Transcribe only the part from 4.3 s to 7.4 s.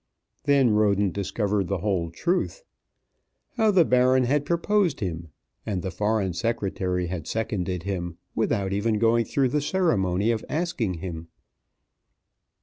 proposed him and the Foreign Secretary had